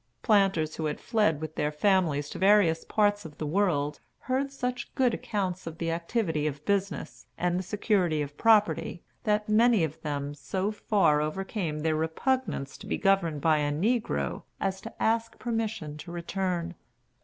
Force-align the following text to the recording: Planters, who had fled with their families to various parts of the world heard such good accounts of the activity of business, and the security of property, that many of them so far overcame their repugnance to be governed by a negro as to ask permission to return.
Planters, 0.23 0.77
who 0.77 0.85
had 0.85 0.99
fled 0.99 1.39
with 1.39 1.53
their 1.53 1.71
families 1.71 2.27
to 2.31 2.39
various 2.39 2.83
parts 2.83 3.23
of 3.23 3.37
the 3.37 3.45
world 3.45 3.99
heard 4.21 4.51
such 4.51 4.95
good 4.95 5.13
accounts 5.13 5.67
of 5.67 5.77
the 5.77 5.91
activity 5.91 6.47
of 6.47 6.65
business, 6.65 7.27
and 7.37 7.59
the 7.59 7.63
security 7.63 8.19
of 8.23 8.35
property, 8.35 9.03
that 9.25 9.47
many 9.47 9.83
of 9.83 10.01
them 10.01 10.33
so 10.33 10.71
far 10.71 11.21
overcame 11.21 11.81
their 11.81 11.95
repugnance 11.95 12.79
to 12.79 12.87
be 12.87 12.97
governed 12.97 13.41
by 13.41 13.57
a 13.59 13.71
negro 13.71 14.41
as 14.59 14.81
to 14.81 14.91
ask 15.03 15.37
permission 15.37 15.97
to 15.97 16.11
return. 16.11 16.73